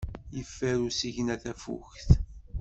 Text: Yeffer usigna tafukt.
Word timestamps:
Yeffer 0.35 0.77
usigna 0.87 1.35
tafukt. 1.43 2.09